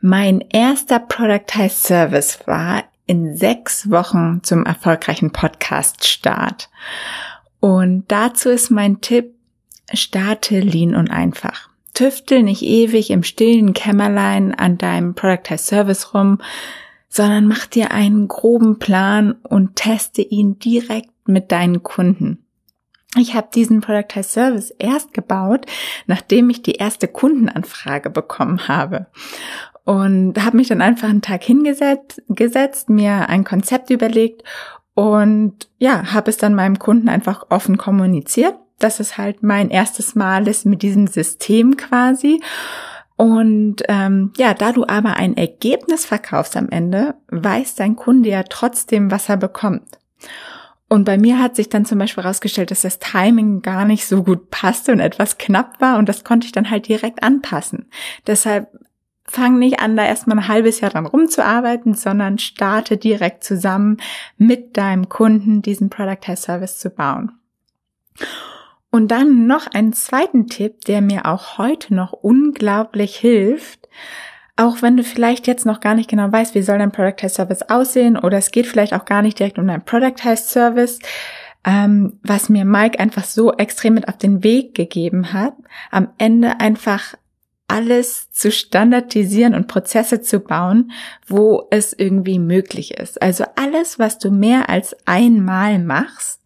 Mein 0.00 0.40
erster 0.40 0.98
Productized 0.98 1.82
Service 1.82 2.38
war 2.46 2.84
in 3.04 3.36
sechs 3.36 3.90
Wochen 3.90 4.40
zum 4.42 4.64
erfolgreichen 4.64 5.32
Podcast 5.32 6.06
Start. 6.06 6.70
Und 7.60 8.04
dazu 8.08 8.48
ist 8.48 8.70
mein 8.70 9.02
Tipp, 9.02 9.34
Starte 9.92 10.60
lean 10.60 10.94
und 10.94 11.10
einfach. 11.10 11.68
Tüftel 11.92 12.42
nicht 12.42 12.62
ewig 12.62 13.10
im 13.10 13.22
stillen 13.22 13.74
Kämmerlein 13.74 14.54
an 14.54 14.78
deinem 14.78 15.14
Productized 15.14 15.66
Service 15.66 16.14
rum, 16.14 16.38
sondern 17.10 17.46
mach 17.46 17.66
dir 17.66 17.90
einen 17.90 18.28
groben 18.28 18.78
Plan 18.78 19.32
und 19.42 19.76
teste 19.76 20.22
ihn 20.22 20.58
direkt 20.58 21.10
mit 21.26 21.52
deinen 21.52 21.82
Kunden. 21.82 22.46
Ich 23.18 23.34
habe 23.34 23.48
diesen 23.52 23.82
Productized 23.82 24.30
Service 24.30 24.70
erst 24.78 25.12
gebaut, 25.12 25.66
nachdem 26.06 26.48
ich 26.48 26.62
die 26.62 26.76
erste 26.76 27.08
Kundenanfrage 27.08 28.08
bekommen 28.08 28.68
habe. 28.68 29.08
Und 29.84 30.42
habe 30.42 30.56
mich 30.56 30.68
dann 30.68 30.80
einfach 30.80 31.08
einen 31.08 31.20
Tag 31.20 31.42
hingesetzt, 31.42 32.22
gesetzt, 32.28 32.88
mir 32.88 33.28
ein 33.28 33.44
Konzept 33.44 33.90
überlegt 33.90 34.44
und 34.94 35.68
ja, 35.78 36.12
habe 36.12 36.30
es 36.30 36.36
dann 36.36 36.54
meinem 36.54 36.78
Kunden 36.78 37.08
einfach 37.08 37.46
offen 37.50 37.76
kommuniziert 37.76 38.54
dass 38.80 38.98
es 38.98 39.18
halt 39.18 39.42
mein 39.42 39.70
erstes 39.70 40.16
Mal 40.16 40.48
ist 40.48 40.66
mit 40.66 40.82
diesem 40.82 41.06
System 41.06 41.76
quasi. 41.76 42.42
Und 43.20 43.82
ähm, 43.88 44.32
ja, 44.38 44.54
da 44.54 44.72
du 44.72 44.86
aber 44.86 45.16
ein 45.16 45.36
Ergebnis 45.36 46.06
verkaufst 46.06 46.56
am 46.56 46.70
Ende, 46.70 47.16
weiß 47.28 47.74
dein 47.74 47.94
Kunde 47.94 48.30
ja 48.30 48.44
trotzdem, 48.44 49.10
was 49.10 49.28
er 49.28 49.36
bekommt. 49.36 49.98
Und 50.88 51.04
bei 51.04 51.18
mir 51.18 51.38
hat 51.38 51.54
sich 51.54 51.68
dann 51.68 51.84
zum 51.84 51.98
Beispiel 51.98 52.24
herausgestellt, 52.24 52.70
dass 52.70 52.80
das 52.80 52.98
Timing 52.98 53.60
gar 53.60 53.84
nicht 53.84 54.06
so 54.06 54.22
gut 54.22 54.48
passte 54.48 54.92
und 54.92 55.00
etwas 55.00 55.36
knapp 55.36 55.82
war 55.82 55.98
und 55.98 56.08
das 56.08 56.24
konnte 56.24 56.46
ich 56.46 56.52
dann 56.52 56.70
halt 56.70 56.88
direkt 56.88 57.22
anpassen. 57.22 57.90
Deshalb 58.26 58.68
fang 59.26 59.58
nicht 59.58 59.80
an, 59.80 59.98
da 59.98 60.06
erstmal 60.06 60.38
ein 60.38 60.48
halbes 60.48 60.80
Jahr 60.80 60.90
dran 60.90 61.04
rumzuarbeiten, 61.04 61.92
sondern 61.92 62.38
starte 62.38 62.96
direkt 62.96 63.44
zusammen 63.44 63.98
mit 64.38 64.78
deinem 64.78 65.10
Kunden 65.10 65.60
diesen 65.60 65.90
Product 65.90 66.22
Test 66.22 66.44
Service 66.44 66.78
zu 66.78 66.88
bauen. 66.88 67.32
Und 68.90 69.08
dann 69.08 69.46
noch 69.46 69.68
einen 69.68 69.92
zweiten 69.92 70.48
Tipp, 70.48 70.84
der 70.84 71.00
mir 71.00 71.26
auch 71.26 71.58
heute 71.58 71.94
noch 71.94 72.12
unglaublich 72.12 73.16
hilft. 73.16 73.88
Auch 74.56 74.82
wenn 74.82 74.96
du 74.96 75.04
vielleicht 75.04 75.46
jetzt 75.46 75.64
noch 75.64 75.80
gar 75.80 75.94
nicht 75.94 76.10
genau 76.10 76.30
weißt, 76.30 76.54
wie 76.54 76.62
soll 76.62 76.78
dein 76.78 76.92
Productized 76.92 77.36
Service 77.36 77.62
aussehen 77.62 78.18
oder 78.18 78.38
es 78.38 78.50
geht 78.50 78.66
vielleicht 78.66 78.92
auch 78.92 79.04
gar 79.04 79.22
nicht 79.22 79.38
direkt 79.38 79.58
um 79.58 79.66
dein 79.66 79.84
Productized 79.84 80.48
Service, 80.48 80.98
ähm, 81.64 82.18
was 82.22 82.48
mir 82.48 82.64
Mike 82.64 82.98
einfach 82.98 83.24
so 83.24 83.54
extrem 83.54 83.94
mit 83.94 84.08
auf 84.08 84.18
den 84.18 84.42
Weg 84.42 84.74
gegeben 84.74 85.32
hat, 85.32 85.54
am 85.90 86.08
Ende 86.18 86.60
einfach 86.60 87.14
alles 87.68 88.30
zu 88.32 88.50
standardisieren 88.50 89.54
und 89.54 89.68
Prozesse 89.68 90.20
zu 90.20 90.40
bauen, 90.40 90.90
wo 91.26 91.68
es 91.70 91.92
irgendwie 91.92 92.40
möglich 92.40 92.98
ist. 92.98 93.22
Also 93.22 93.44
alles, 93.54 93.98
was 93.98 94.18
du 94.18 94.30
mehr 94.30 94.68
als 94.68 94.96
einmal 95.06 95.78
machst, 95.78 96.39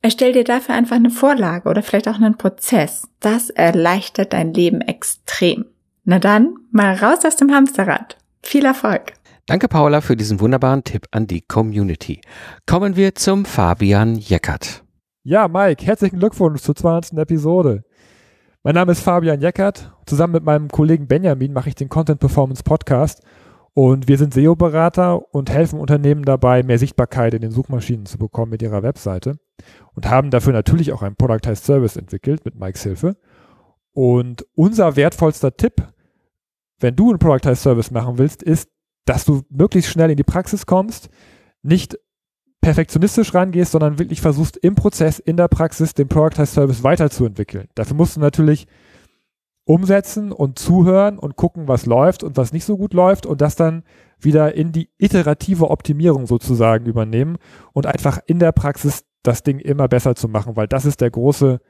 Erstell 0.00 0.32
dir 0.32 0.44
dafür 0.44 0.76
einfach 0.76 0.94
eine 0.94 1.10
Vorlage 1.10 1.68
oder 1.68 1.82
vielleicht 1.82 2.08
auch 2.08 2.14
einen 2.14 2.38
Prozess. 2.38 3.08
Das 3.18 3.50
erleichtert 3.50 4.32
dein 4.32 4.54
Leben 4.54 4.80
extrem. 4.80 5.64
Na 6.04 6.20
dann, 6.20 6.54
mal 6.70 6.94
raus 6.94 7.24
aus 7.26 7.36
dem 7.36 7.52
Hamsterrad. 7.52 8.16
Viel 8.42 8.64
Erfolg! 8.64 9.12
Danke, 9.46 9.66
Paula, 9.66 10.00
für 10.00 10.14
diesen 10.16 10.40
wunderbaren 10.40 10.84
Tipp 10.84 11.06
an 11.10 11.26
die 11.26 11.40
Community. 11.40 12.20
Kommen 12.66 12.96
wir 12.96 13.14
zum 13.14 13.44
Fabian 13.44 14.14
Jeckert. 14.16 14.84
Ja, 15.24 15.48
Mike, 15.48 15.84
herzlichen 15.84 16.20
Glückwunsch 16.20 16.62
zur 16.62 16.76
200. 16.76 17.14
Episode. 17.14 17.82
Mein 18.62 18.74
Name 18.74 18.92
ist 18.92 19.00
Fabian 19.00 19.40
Jeckert. 19.40 19.92
Zusammen 20.06 20.34
mit 20.34 20.44
meinem 20.44 20.68
Kollegen 20.68 21.08
Benjamin 21.08 21.52
mache 21.52 21.70
ich 21.70 21.74
den 21.74 21.88
Content 21.88 22.20
Performance 22.20 22.62
Podcast 22.62 23.22
und 23.74 24.06
wir 24.06 24.16
sind 24.16 24.32
SEO-Berater 24.32 25.34
und 25.34 25.50
helfen 25.50 25.80
Unternehmen 25.80 26.22
dabei, 26.22 26.62
mehr 26.62 26.78
Sichtbarkeit 26.78 27.34
in 27.34 27.40
den 27.40 27.50
Suchmaschinen 27.50 28.06
zu 28.06 28.18
bekommen 28.18 28.50
mit 28.50 28.62
ihrer 28.62 28.82
Webseite 28.82 29.38
und 29.94 30.08
haben 30.08 30.30
dafür 30.30 30.52
natürlich 30.52 30.92
auch 30.92 31.02
ein 31.02 31.16
Productized 31.16 31.64
Service 31.64 31.96
entwickelt 31.96 32.44
mit 32.44 32.58
Mikes 32.58 32.82
Hilfe. 32.82 33.16
Und 33.92 34.46
unser 34.54 34.96
wertvollster 34.96 35.56
Tipp, 35.56 35.82
wenn 36.78 36.96
du 36.96 37.10
einen 37.10 37.18
Productized 37.18 37.62
Service 37.62 37.90
machen 37.90 38.18
willst, 38.18 38.42
ist, 38.42 38.68
dass 39.04 39.24
du 39.24 39.42
möglichst 39.50 39.90
schnell 39.90 40.10
in 40.10 40.16
die 40.16 40.22
Praxis 40.22 40.66
kommst, 40.66 41.08
nicht 41.62 41.98
perfektionistisch 42.60 43.34
rangehst, 43.34 43.72
sondern 43.72 43.98
wirklich 43.98 44.20
versuchst 44.20 44.56
im 44.58 44.74
Prozess, 44.74 45.18
in 45.18 45.36
der 45.36 45.48
Praxis 45.48 45.94
den 45.94 46.08
Productized 46.08 46.54
Service 46.54 46.82
weiterzuentwickeln. 46.82 47.68
Dafür 47.74 47.96
musst 47.96 48.16
du 48.16 48.20
natürlich 48.20 48.66
umsetzen 49.64 50.32
und 50.32 50.58
zuhören 50.58 51.18
und 51.18 51.36
gucken, 51.36 51.68
was 51.68 51.84
läuft 51.84 52.22
und 52.22 52.36
was 52.36 52.52
nicht 52.52 52.64
so 52.64 52.78
gut 52.78 52.94
läuft 52.94 53.26
und 53.26 53.40
das 53.40 53.54
dann 53.54 53.84
wieder 54.18 54.54
in 54.54 54.72
die 54.72 54.90
iterative 54.96 55.70
Optimierung 55.70 56.26
sozusagen 56.26 56.86
übernehmen 56.86 57.36
und 57.72 57.86
einfach 57.86 58.18
in 58.26 58.38
der 58.38 58.52
Praxis 58.52 59.04
das 59.22 59.42
Ding 59.42 59.58
immer 59.58 59.88
besser 59.88 60.14
zu 60.14 60.28
machen, 60.28 60.56
weil 60.56 60.68
das 60.68 60.84
ist 60.84 61.00
der 61.00 61.10
große 61.10 61.60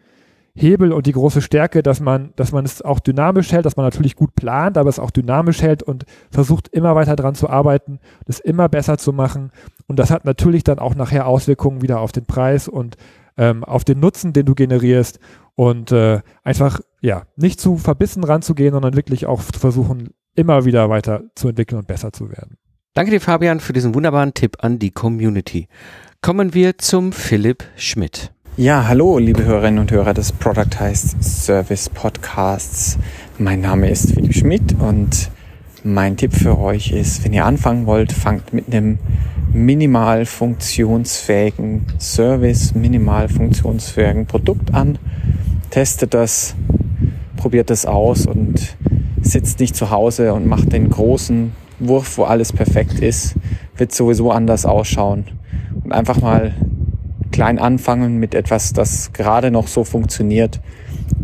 Hebel 0.54 0.92
und 0.92 1.06
die 1.06 1.12
große 1.12 1.40
Stärke, 1.40 1.82
dass 1.82 2.00
man, 2.00 2.32
dass 2.36 2.52
man 2.52 2.64
es 2.64 2.82
auch 2.82 3.00
dynamisch 3.00 3.52
hält, 3.52 3.64
dass 3.64 3.76
man 3.76 3.86
natürlich 3.86 4.16
gut 4.16 4.34
plant, 4.34 4.76
aber 4.76 4.88
es 4.88 4.98
auch 4.98 5.10
dynamisch 5.10 5.62
hält 5.62 5.82
und 5.82 6.04
versucht 6.30 6.68
immer 6.68 6.94
weiter 6.94 7.16
dran 7.16 7.34
zu 7.34 7.48
arbeiten, 7.48 8.00
es 8.26 8.40
immer 8.40 8.68
besser 8.68 8.98
zu 8.98 9.12
machen. 9.12 9.52
Und 9.86 9.98
das 9.98 10.10
hat 10.10 10.24
natürlich 10.24 10.64
dann 10.64 10.78
auch 10.78 10.94
nachher 10.94 11.26
Auswirkungen 11.26 11.82
wieder 11.82 12.00
auf 12.00 12.12
den 12.12 12.26
Preis 12.26 12.66
und 12.66 12.96
ähm, 13.36 13.62
auf 13.62 13.84
den 13.84 14.00
Nutzen, 14.00 14.32
den 14.32 14.46
du 14.46 14.54
generierst 14.54 15.20
und 15.54 15.92
äh, 15.92 16.20
einfach 16.42 16.80
ja 17.00 17.22
nicht 17.36 17.60
zu 17.60 17.76
verbissen 17.76 18.24
ranzugehen, 18.24 18.72
sondern 18.72 18.96
wirklich 18.96 19.26
auch 19.26 19.42
zu 19.42 19.60
versuchen, 19.60 20.10
immer 20.34 20.64
wieder 20.64 20.90
weiter 20.90 21.22
zu 21.36 21.48
entwickeln 21.48 21.78
und 21.78 21.86
besser 21.86 22.12
zu 22.12 22.30
werden. 22.30 22.58
Danke 22.94 23.12
dir, 23.12 23.20
Fabian, 23.20 23.60
für 23.60 23.72
diesen 23.72 23.94
wunderbaren 23.94 24.34
Tipp 24.34 24.56
an 24.60 24.80
die 24.80 24.90
Community. 24.90 25.68
Kommen 26.28 26.52
wir 26.52 26.76
zum 26.76 27.12
Philipp 27.12 27.64
Schmidt. 27.76 28.32
Ja, 28.58 28.86
hallo, 28.86 29.16
liebe 29.16 29.46
Hörerinnen 29.46 29.78
und 29.78 29.90
Hörer 29.90 30.12
des 30.12 30.30
Productized 30.30 31.24
Service 31.24 31.88
Podcasts. 31.88 32.98
Mein 33.38 33.62
Name 33.62 33.88
ist 33.88 34.12
Philipp 34.12 34.34
Schmidt 34.34 34.74
und 34.78 35.30
mein 35.84 36.18
Tipp 36.18 36.34
für 36.34 36.58
euch 36.58 36.92
ist, 36.92 37.24
wenn 37.24 37.32
ihr 37.32 37.46
anfangen 37.46 37.86
wollt, 37.86 38.12
fangt 38.12 38.52
mit 38.52 38.66
einem 38.66 38.98
minimal 39.54 40.26
funktionsfähigen 40.26 41.86
Service, 41.98 42.74
minimal 42.74 43.30
funktionsfähigen 43.30 44.26
Produkt 44.26 44.74
an, 44.74 44.98
testet 45.70 46.12
das, 46.12 46.54
probiert 47.38 47.70
es 47.70 47.86
aus 47.86 48.26
und 48.26 48.76
sitzt 49.22 49.60
nicht 49.60 49.74
zu 49.74 49.88
Hause 49.88 50.34
und 50.34 50.46
macht 50.46 50.74
den 50.74 50.90
großen 50.90 51.54
Wurf, 51.78 52.18
wo 52.18 52.24
alles 52.24 52.52
perfekt 52.52 53.00
ist, 53.00 53.34
wird 53.78 53.94
sowieso 53.94 54.30
anders 54.30 54.66
ausschauen. 54.66 55.37
Und 55.88 55.94
einfach 55.94 56.20
mal 56.20 56.54
klein 57.32 57.58
anfangen 57.58 58.18
mit 58.18 58.34
etwas, 58.34 58.74
das 58.74 59.14
gerade 59.14 59.50
noch 59.50 59.68
so 59.68 59.84
funktioniert 59.84 60.60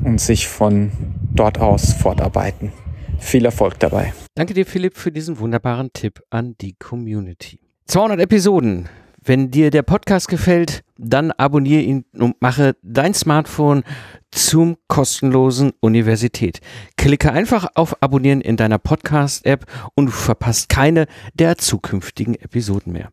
und 0.02 0.22
sich 0.22 0.48
von 0.48 0.90
dort 1.34 1.60
aus 1.60 1.92
fortarbeiten. 1.92 2.72
Viel 3.18 3.44
Erfolg 3.44 3.78
dabei. 3.78 4.14
Danke 4.34 4.54
dir, 4.54 4.64
Philipp, 4.64 4.96
für 4.96 5.12
diesen 5.12 5.38
wunderbaren 5.38 5.92
Tipp 5.92 6.22
an 6.30 6.54
die 6.62 6.76
Community. 6.78 7.60
200 7.88 8.20
Episoden. 8.20 8.88
Wenn 9.22 9.50
dir 9.50 9.70
der 9.70 9.82
Podcast 9.82 10.28
gefällt, 10.28 10.82
dann 10.96 11.30
abonniere 11.32 11.82
ihn 11.82 12.06
und 12.18 12.40
mache 12.40 12.74
dein 12.82 13.12
Smartphone 13.12 13.84
zum 14.30 14.78
kostenlosen 14.88 15.72
Universität. 15.80 16.62
Klicke 16.96 17.32
einfach 17.32 17.66
auf 17.74 18.02
Abonnieren 18.02 18.40
in 18.40 18.56
deiner 18.56 18.78
Podcast-App 18.78 19.66
und 19.94 20.06
du 20.06 20.12
verpasst 20.12 20.70
keine 20.70 21.04
der 21.34 21.58
zukünftigen 21.58 22.34
Episoden 22.34 22.94
mehr. 22.94 23.10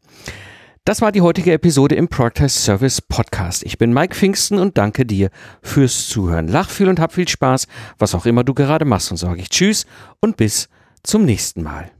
Das 0.83 0.99
war 0.99 1.11
die 1.11 1.21
heutige 1.21 1.53
Episode 1.53 1.93
im 1.93 2.07
Productize 2.07 2.59
Service 2.59 3.01
Podcast. 3.01 3.61
Ich 3.63 3.77
bin 3.77 3.93
Mike 3.93 4.15
Pfingsten 4.15 4.57
und 4.57 4.79
danke 4.79 5.05
dir 5.05 5.29
fürs 5.61 6.09
Zuhören. 6.09 6.47
Lach 6.47 6.71
viel 6.71 6.89
und 6.89 6.99
hab 6.99 7.13
viel 7.13 7.27
Spaß, 7.27 7.67
was 7.99 8.15
auch 8.15 8.25
immer 8.25 8.43
du 8.43 8.55
gerade 8.55 8.83
machst 8.83 9.11
und 9.11 9.17
sage 9.17 9.41
ich 9.41 9.49
Tschüss 9.51 9.85
und 10.21 10.37
bis 10.37 10.69
zum 11.03 11.23
nächsten 11.23 11.61
Mal. 11.61 11.91